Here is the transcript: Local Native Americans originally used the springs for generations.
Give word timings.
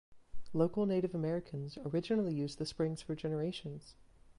Local 0.51 0.87
Native 0.87 1.13
Americans 1.13 1.77
originally 1.85 2.33
used 2.33 2.57
the 2.57 2.65
springs 2.65 3.03
for 3.03 3.13
generations. 3.13 3.93